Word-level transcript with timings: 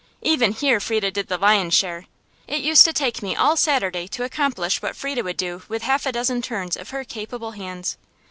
Even 0.23 0.51
here 0.53 0.79
Frieda 0.79 1.11
did 1.11 1.27
the 1.27 1.37
lion's 1.37 1.75
share; 1.75 2.07
it 2.47 2.61
used 2.61 2.85
to 2.85 2.91
take 2.91 3.21
me 3.21 3.35
all 3.35 3.55
Saturday 3.55 4.07
to 4.07 4.23
accomplish 4.23 4.81
what 4.81 4.95
Frieda 4.95 5.23
would 5.23 5.37
do 5.37 5.61
with 5.69 5.83
half 5.83 6.07
a 6.07 6.11
dozen 6.11 6.41
turns 6.41 6.75
of 6.75 6.89
her 6.89 7.03
capable 7.03 7.51
hands. 7.51 7.97